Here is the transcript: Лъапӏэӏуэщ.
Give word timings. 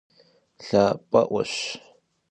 Лъапӏэӏуэщ. 0.67 1.53